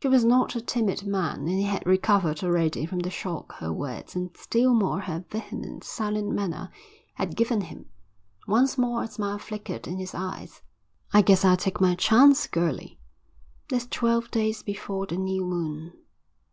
[0.00, 3.72] He was not a timid man and he had recovered already from the shock her
[3.72, 6.72] words, and still more her vehement, silent manner,
[7.14, 7.86] had given him.
[8.48, 10.60] Once more a smile flickered in his eyes.
[11.12, 12.98] "I guess I'll take my chance, girlie."
[13.68, 15.92] "There's twelve days before the new moon."